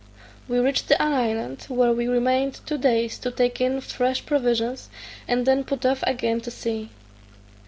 [0.47, 4.89] We reached an island, where we remained two days to take in fresh provisions;
[5.27, 6.89] and then put off again to sea.